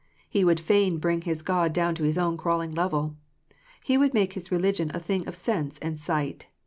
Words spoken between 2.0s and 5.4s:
his own crawling level. He would make his religion a thing of